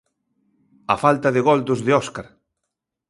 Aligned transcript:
A 0.93 0.95
falta 1.03 1.29
de 1.35 1.41
gol 1.47 1.59
dos 1.67 1.79
de 1.85 1.91
Óscar. 2.01 2.27